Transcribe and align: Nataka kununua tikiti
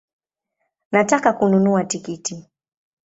Nataka 0.91 1.33
kununua 1.33 1.83
tikiti 1.83 2.45